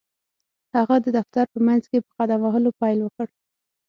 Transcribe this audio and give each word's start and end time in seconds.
هغه 0.75 0.95
د 1.05 1.07
دفتر 1.17 1.45
په 1.53 1.59
منځ 1.67 1.83
کې 1.91 1.97
په 2.05 2.11
قدم 2.17 2.39
وهلو 2.43 2.71
پيل 2.79 2.99
وکړ. 3.03 3.27